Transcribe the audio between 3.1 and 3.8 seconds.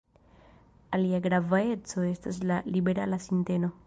sinteno.